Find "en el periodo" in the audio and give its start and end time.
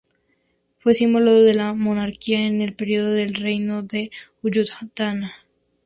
2.47-3.11